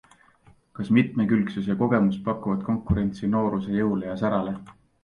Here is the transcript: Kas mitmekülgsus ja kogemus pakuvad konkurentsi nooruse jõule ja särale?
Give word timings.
Kas 0.79 0.89
mitmekülgsus 0.97 1.69
ja 1.73 1.77
kogemus 1.83 2.19
pakuvad 2.31 2.67
konkurentsi 2.73 3.31
nooruse 3.39 3.79
jõule 3.79 4.13
ja 4.15 4.23
särale? 4.25 4.61